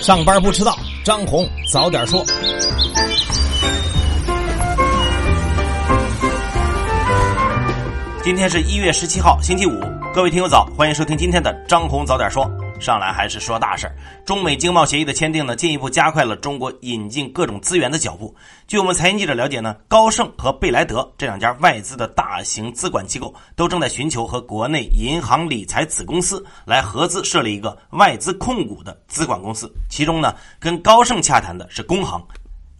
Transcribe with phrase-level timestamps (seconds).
[0.00, 0.74] 上班不迟到，
[1.04, 2.24] 张红早点说。
[8.22, 9.78] 今天是一月十七号，星期五。
[10.14, 12.50] 各位听友早，欢迎收听今天的张红早点说。
[12.80, 13.94] 上来还是说大事儿，
[14.24, 18.34] 中美经贸协议的签订呢，进一步加快了中国引进各种资源的脚步。
[18.66, 29.70] 据我们财经记者了解呢，高盛和贝莱德这两家外资的大型资管机构，都正在寻求和国内银行理财子公司来合资设立一个外资控股的资管公司。
[29.90, 32.24] 其中呢，跟高盛洽谈的是工行。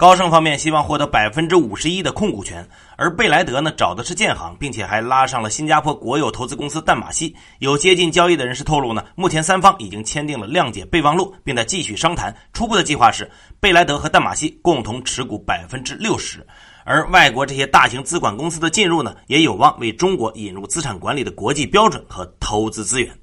[0.01, 7.37] 高盛方面希望获得百分之五十一的控股权，而贝莱德呢找的是建行，并且还拉上了新加坡国有投资公司淡马锡。
[7.59, 12.35] 有接近交易的人士透露呢，目前三方已经签订了谅解备忘录，并在继续商谈。
[12.55, 16.47] 初步的计划是，贝莱德和淡马锡共同持股百分之六十，
[16.87, 23.20] 而外国这些大型资管公司的进入呢，也有望为中国引入资产管理的国际标准和投资资源。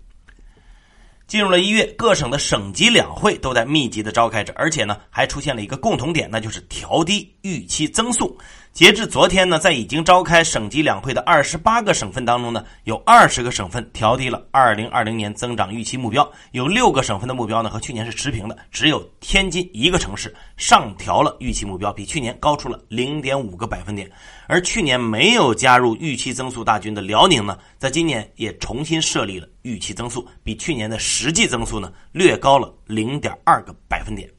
[1.27, 8.37] 进入了一月，各省的省级两会都在密集的召开着，而且呢，还出现了一个共同点，那就是调低预期增速。
[8.77, 24.07] 截至昨天呢，在已经召开省级两会的二十八个省份当中呢，有二十个省份调低了二零二零年增长预期目标，有六个省份的目标呢和去年是持平的，只有天津一个城市上调了预期目标，比去年高出了零点五个百分点。
[24.45, 34.29] 而去年没有加入预期增速大军的辽宁呢，在今年也重新设立了预期增速，比去年的实际增速呢略高了零点二个百分点。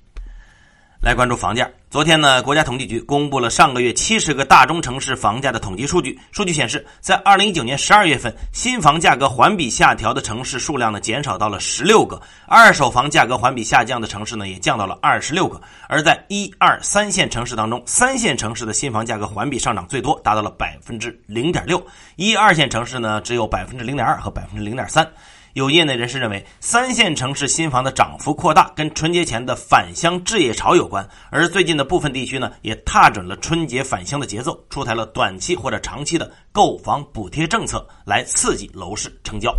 [1.02, 1.68] 来关注房价。
[1.90, 6.20] 昨天呢，国家统计局公布了上个月七十个大中城市房价的统计数据。
[6.32, 15.58] 数据显示，在二零一九年十二月份，新房价格环比下调的城市数量呢，减少到了十六个；二手房价格环比下降的城市呢，也降到了二十六个。
[15.88, 21.78] 而在一二三线城市当中，三线城市的新房价格环比上涨最多，达到了百分之零点六；
[22.16, 25.10] 一二线城市呢，只有百分之零点二和百分之零点三。
[25.54, 39.54] 有业内人士认为，三线城市新房的涨幅扩大跟春节前的返乡置业潮有关，而最近的部分地区呢，也踏准了春节返乡的节奏，出台了短期或者长期的购房补贴政策，来刺激楼市成交。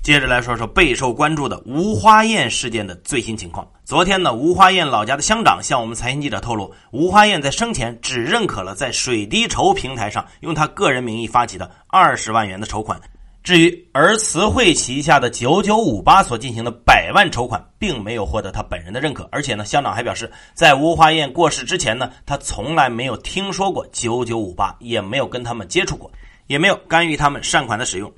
[0.00, 3.68] 接着来说说备受关注的吴花燕事件的最新情况。
[3.84, 12.98] 昨天呢，吴花燕老家的乡长向我们财经记者透露，吴花燕在生前只认可了在水滴筹平台上用他个人名义发起的二十万元的筹款。
[13.48, 19.26] 至于儿慈汇旗下的九九五八所进行的百万筹款，并没有获得他本人的认可。
[19.32, 26.12] 而且呢，乡长还表示，在吴华燕过世之前呢，他从来没有听说过九九五八，也没有跟他们接触过，
[26.46, 28.12] 也没有干预他们善款的使用。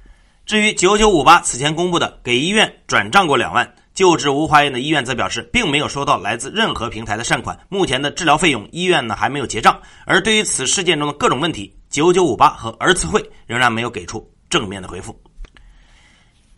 [0.47, 7.57] 至于九九五八此前公布的给医院转账过两万，救治吴华燕的医院则表示，并没有收到来自任何平台的善款。
[7.69, 9.81] 目前的治疗费用，医院呢还没有结账。
[10.07, 14.29] 而对于此事件中的各种问题，九九五八和儿慈会仍然没有给出。
[14.51, 15.19] 正面的回复。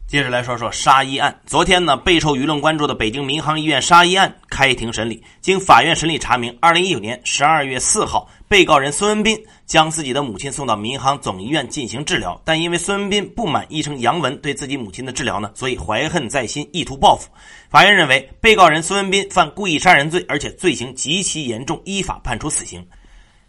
[0.04, 1.34] 接着来说说杀医案。
[1.47, 5.22] 昨天呢，备受舆论关注的北京民航医院杀医案开庭审理。
[5.41, 17.30] 经法院审理查明，二零一九年十二月四号，被告人孙文斌将自己的母亲送到民航总医院进行治疗，但因为孙文斌不满医生杨文对自己母亲的治疗呢，所以怀恨在心，意图报复。
[17.70, 22.86] 法院认为，被告人孙文斌犯故意杀人罪，而且罪行极其严重，依法判处死刑。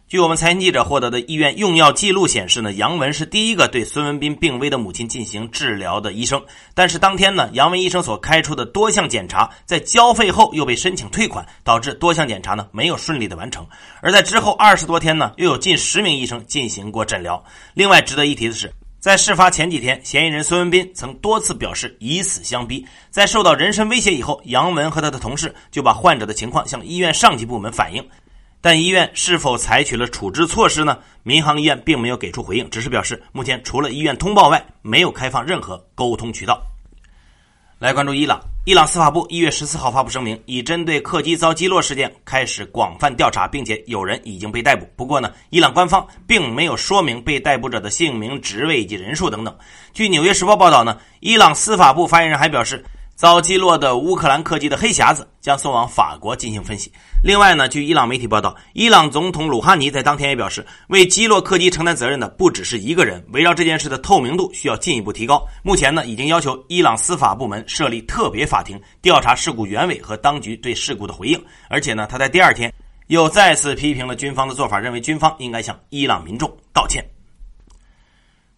[0.10, 6.40] 据我们财经记者获得的医院用药记录显示呢，杨文是第一个对孙文斌病危的母亲进行治疗的医生。
[6.76, 13.66] 但是当天呢，杨文医生所开出的多项检查在交费后又被申请退款，导致多项检查呢没有顺利的完成。
[14.02, 17.44] 而在之后二十多天呢，又有近十名医生进行过诊疗。
[17.74, 22.86] 另外值得一提的是，在事发前几天，嫌疑人孙文斌曾多次表示以死相逼。
[23.10, 28.06] 在受到人身威胁以后，杨文和他的同事就把患者的情况向医院上级部门反映。
[28.64, 30.98] 但医院是否采取了处置措施呢？
[31.22, 36.66] 民航医院并没有给出回应，只是表示目前除了医院通报外，没有开放任何沟通渠道。
[37.78, 44.88] 来关注伊朗，伊朗司法部一月十四号发布声明，已针对客机遭击落事件开始广泛调查，并且有人已经被逮捕。
[44.96, 49.54] 不过呢，伊朗官方并没有说明被逮捕者的姓名、职位以及人数等等。
[49.92, 52.82] 据《纽约时报》报道呢，伊朗司法部发言人还表示。
[53.16, 56.92] 遭击落的乌克兰客机的黑匣子将送往法国进行分析。
[57.24, 63.24] 另外呢，据伊朗媒体报道，伊朗总统鲁哈尼在当天也表示，为击落客机承担责任的不只是一个人。
[63.32, 65.46] 围绕这件事的透明度需要进一步提高。
[65.62, 71.42] 目前呢，已经要求伊朗司法部门设立特别法庭，调查事故原委和当局对事故的回应。
[71.70, 72.74] 而且呢，他在第二天
[73.08, 77.06] 又再次批评了军方的做法，认为军方应该向伊朗民众道歉。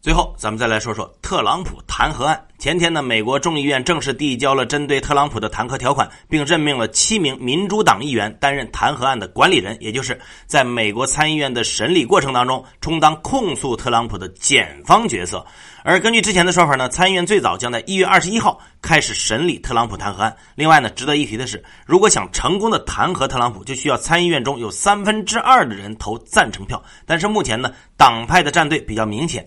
[0.05, 2.39] 最后，咱们再来说说特朗普弹劾案。
[2.59, 15.43] 前天呢，美国众议院正式递交了针对特朗普的弹劾条款，并任命了七名民主党议员担任弹劾案的管理人，也就是在美国参议院的审理过程当中充当控诉特朗普的检方角色。
[15.83, 20.37] 而根据之前的说法呢，参议院最早将在一月二十一号开始审理特朗普弹劾案。
[20.53, 26.79] 另外呢，值得一提的是，如果想成功的弹劾特朗普，就需要参议院中有三分之二的人投赞成票。
[27.07, 29.43] 但是目前呢，党派的战队比较明显。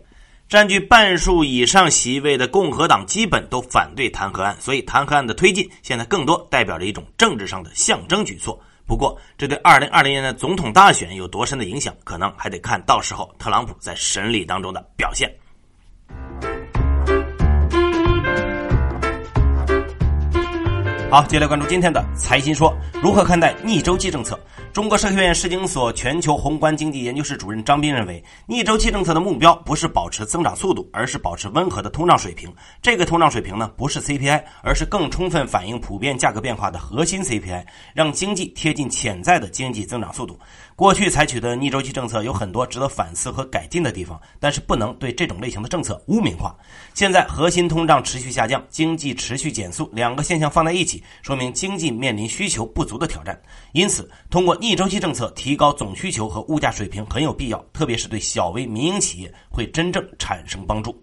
[0.49, 8.59] 占据半数以上席位的共和党基本都反对弹劾案，所以弹劾案的推进现在更多代表着一种政治上的象征举措。
[8.87, 15.31] 不过，这对二零二零年的总统大选有多深的影响，可能还得看到时候特朗普在审理当中的表现。
[21.11, 24.39] 好，接下来关注今天的财新说，如何看待逆周期政策？
[24.79, 32.49] 中国社科院世经所全球宏观经济研究室主任张斌认为，逆周期政策的目标不是保持增长速度，而是保持温和的通胀水平。
[32.81, 40.39] 这个通胀水平呢，不是 CPI，而是更充分反映普遍价格变化的核心 CPI，让经济贴近潜在的经济增长速度。
[40.79, 46.57] 过去采取的逆周期政策有很多值得反思和改进的地方，但是不能对这种类型的政策污名化。
[46.95, 53.37] 现在核心通胀持续下降，经济持续减速，两个现象放在一起，说明经济面临需求不足的挑战。
[53.73, 60.97] 因此，通过逆周期政策提高总需求和物价水平很有必要，特别是对小微民营企业会真正产生帮助。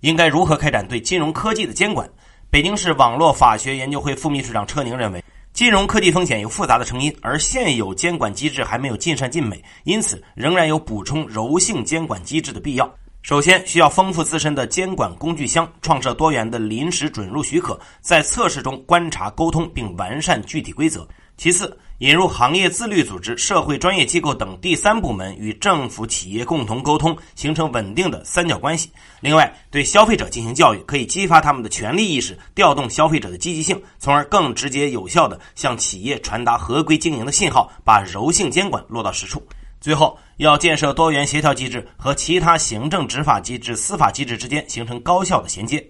[0.00, 2.06] 应该如何开展对金融科技的监管？
[2.50, 5.24] 北京市网络法学研究会副秘书长车宁认为。
[5.56, 12.94] 金融科技风险有复杂的成因，而现有监管机制还没有尽善尽美，因此仍然有补充柔性监管机制的必要。
[13.22, 21.08] 首先，需要丰富自身的监管工具箱，创设多元的临时准入许可，在测试中观察、沟通并完善具体规则。
[21.38, 28.90] 其次，引入行业自律组织、社会专业机构等第三部门与政府、企业共同沟通，形成稳定的三角关系。
[29.20, 39.42] 另外，对消费者进行教育，可以激发他们的权利意识，调动消费者的积极性，从而更直接有效地向企业传达合规经营的信号，把柔性监管落到实处。
[39.80, 45.82] 最后，要建设多元协调机制，和其他行政执法机制、司法机制之间形成高效的衔接。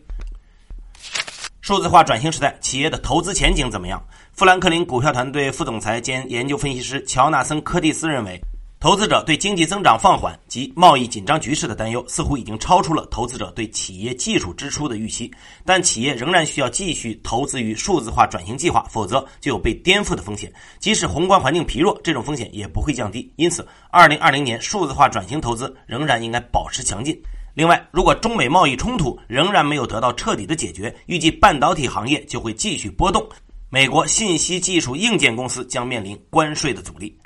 [1.61, 4.01] 数字化转型时代，企业的投资前景怎么样？
[4.37, 8.39] 富兰克林股票团队副总裁兼研究分析师乔纳森·柯蒂斯认为，
[8.79, 15.33] 投资者对经济增长放缓及贸易紧张局势的担忧似乎已经超出了投资者对企业技术支出的预期。
[15.65, 20.53] 但企业仍然需要继续投资于数字化转型计划，否则就有被颠覆的风险。
[20.79, 23.33] 即使宏观环境疲弱，这种风险也不会降低。
[23.37, 27.19] 因此，二零二零年数字化转型投资仍然应该保持强劲。
[27.55, 33.27] 另外，如果中美贸易冲突仍然没有得到彻底的解决，预计半导体行业就会继续波动。
[33.69, 37.19] 美国信息技术硬件公司将面临关税的阻力。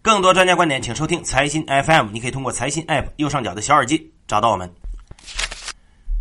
[0.00, 2.08] 更多专家观点，请收听财新 FM。
[2.10, 4.72] 你可以通过财新 App 右上角的小耳机找到我们。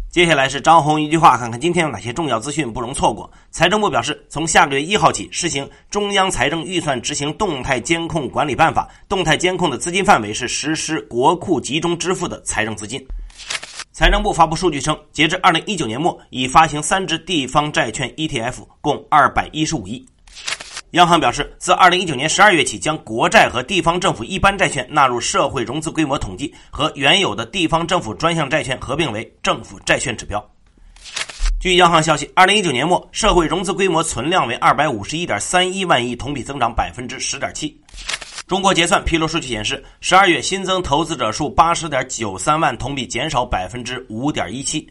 [0.10, 3.31] 接下来是张红一句话，看看今天有哪些重要资讯不容错过。
[3.51, 13.04] 财政部表示，从下个月一号起实行《中央财政预算执行动态监控管理办法》，动态监控的资金范围是实施国库集中支付的财政资金。
[13.94, 20.04] 财政部发布数据称，截至二零一九年末，已发行三只地方债券 ETF，共二百一十五亿。
[20.92, 30.44] 央行表示，自二零一九年十二月起，将国债和地方政府一般债券纳入社会融资规模统计，和原有的地方政府专项债券合并为政府债券指标。
[31.60, 37.80] 据央行消息，二零一九年末社会融资规模存量为二百五十一点三一万亿，同比增长百分之十点七。
[38.45, 44.86] 中国结算披露数据显示，十二月新增投资者数八十点九三万，同比减少百分之五点一七。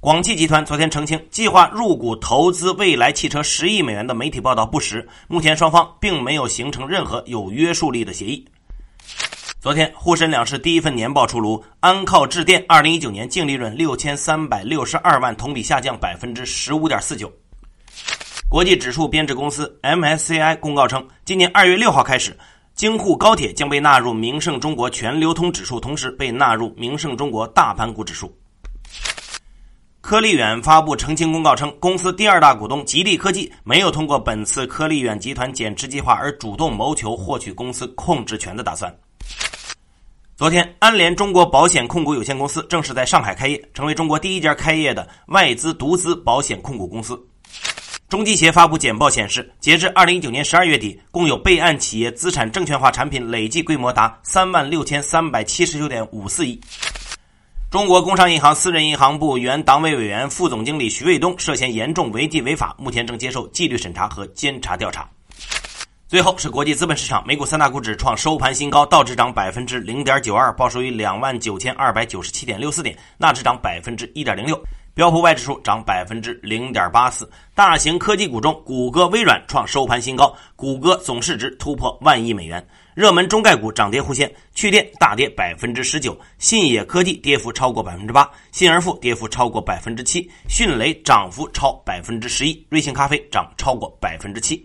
[0.00, 8.44] 广汽集团昨天澄清，计划入股投资蔚来汽车十亿美元的媒体报道不实，目前双方并没有形成任何有约束力的协议。
[9.60, 17.32] 昨天沪深两市第一份年报出炉，安靠致电二零一九年净利润六千三百六十二万，同比下降百分之十五点四九。
[18.54, 22.38] 国际指数编制公司 MSCI 公告称，今年二月六号开始，
[22.76, 28.32] 京沪高铁将被纳入名胜中国全流通指数，同时被纳入名胜中国大盘股指数。
[30.00, 38.96] 科力远发布澄清公告称，公司第二大股东吉利科技没有通过本次科力远集团减持计划而主动谋求获取公司控制权的打算。
[40.36, 47.20] 昨天，安联中国保险控股有限公司正式在上海开业，成为中国第一家开业的外资独资保险控股公司。
[48.14, 56.60] 中基协发布简报显示，截至二零一九年十二月底，共有备案企业资产证券化产品累计规模达三万六千三百七十九点五四亿。
[57.72, 65.10] 中国工商银行私人银行部原党委委员、副总经理徐卫东涉嫌严重违纪违法，目前正接受纪律审查和监察调查。
[66.06, 74.56] 最后是国际资本市场，美股三大股指创收盘新高，道指涨百分之零点九二，报收于两万九千二百九十七点六四点，纳指涨百分之一点零六，
[74.94, 77.28] 标普外指数涨百分之零点八四。
[77.52, 82.64] 大型科技股中，谷歌、微软创收盘新高，谷歌总市值突破万亿美元。
[82.94, 94.64] 热门中概股涨跌互现，趣电大跌百分之十九，信野科技跌幅超过百分之八，信而富跌幅超过百分之七，迅雷涨幅超百分之十一，瑞幸咖啡涨超过百分之七。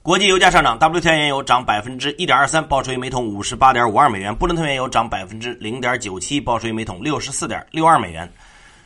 [0.00, 8.32] 国际油价上涨，WTI 原油涨百分之一点二三，报收于每桶五十八点五二美元；布伦特原油涨百分之零点九七，报收于每桶六十四点六二美元。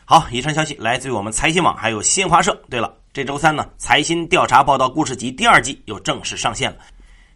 [0.09, 2.57] 好，以上消息来自于我们财新网，还有新华社。
[2.71, 6.77] 对了，这周三呢，财新调查报道故事集第二季又正式上线了。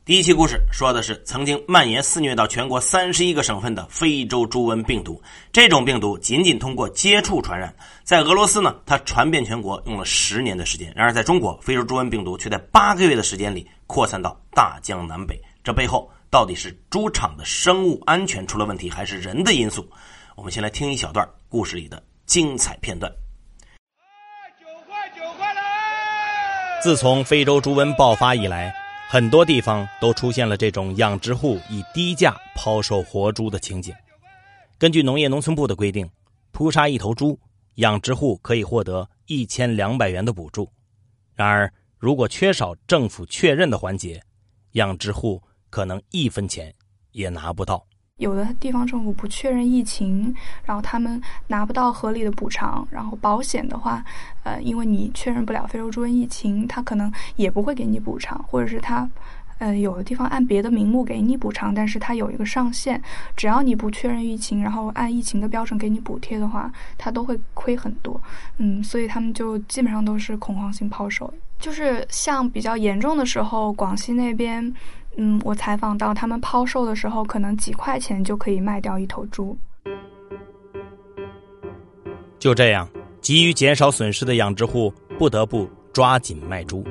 [0.04, 5.20] 第一期故事说的是曾经蔓延肆虐到全国三十一个省份的非洲猪瘟病毒。
[5.50, 7.74] 这种病毒仅仅通过接触传染，
[8.04, 15.42] 在俄罗斯呢，它传遍全国用了十年的时间；然而在中国，非洲猪瘟病毒却在八个月的时间里扩散到大江南北。
[15.64, 19.84] 这背后到底是猪场的生物安全出了问题，还是人的因素？
[20.36, 23.12] 我们先来听一小段故事里的精彩片段。
[26.80, 28.72] 自从非洲猪瘟爆发以来。
[29.08, 33.92] 很多地方都出现了这种养殖户以低价抛售活猪的情景。
[34.78, 36.08] 根据农业农村部的规定，
[36.52, 37.36] 扑杀一头猪，
[37.74, 40.70] 养殖户可以获得一千两百元的补助。
[41.34, 44.22] 然而，如果缺少政府确认的环节，
[44.74, 46.72] 养殖户可能一分钱
[47.10, 47.84] 也拿不到。
[48.20, 50.32] 有的地方政府不确认疫情，
[50.64, 52.86] 然后他们拿不到合理的补偿。
[52.90, 54.04] 然后保险的话，
[54.44, 59.08] 呃，因为你确认不了非洲猪瘟疫情，他可能也不会给你补偿，或者是他，
[59.56, 63.02] 呃，有的地方按别的名目给你补偿，但是它有一个上限，
[63.34, 68.20] 只要你不确认疫情，然后按疫情的标准给你补贴的话，他都会亏很多。
[68.58, 74.74] 嗯，所以他们就基本上都是恐慌性抛售，就是像比较严重的时候，广西那边。
[75.16, 79.56] 嗯，我采访到他们抛售的时候，可能几块钱就可以卖掉一头猪。
[82.38, 82.88] 就这样，
[83.20, 86.82] 急于减少损失的养殖户不得不抓紧卖猪。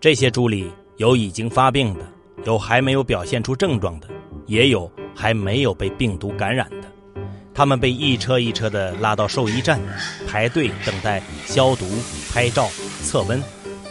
[0.00, 2.06] 这些猪里有已经发病的，
[2.44, 4.08] 有还没有表现出症状的，
[4.46, 6.88] 也有还没有被病毒感染的。
[7.52, 9.80] 他们被一车一车的拉到兽医站，
[10.26, 11.84] 排队等待消毒、
[12.32, 12.68] 拍照、
[13.02, 13.42] 测温，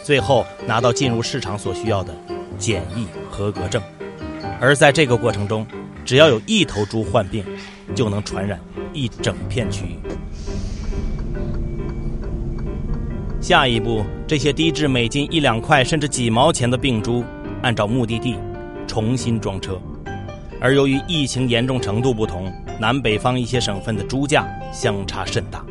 [0.02, 2.12] 最后拿到进入市场所需要的。
[2.56, 3.06] 检疫
[3.38, 3.80] 合格证，
[4.60, 5.64] 而在这个过程中，
[6.04, 7.44] 只要有一头猪患病，
[7.94, 8.58] 就能传染
[8.92, 9.96] 一整片区域。
[13.40, 17.22] 下一步，这些低至每斤一两块甚至几毛钱的病猪，
[17.62, 18.34] 按照目的地
[18.88, 19.80] 重新装车。
[20.60, 25.64] 而由于疫情严重程度不同，南北方一些省份的猪价相差甚大，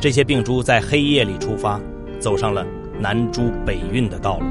[0.00, 1.80] 这些病猪在黑夜里出发，
[2.20, 2.64] 走上了
[3.00, 4.46] 南猪北运的道路。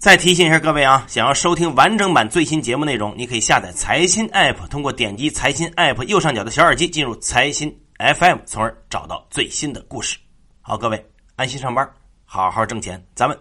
[0.00, 10.16] 再提醒一下各位啊，想要收听完整版最新节目内容，你可以下载财新 App，通过点击财新 App 右上角的小耳机进入财新 FM，从而找到最新的故事。
[10.62, 11.86] 好，各位安心上班，
[12.24, 13.38] 好好挣钱，咱们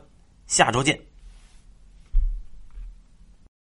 [0.48, 1.09] 下周见。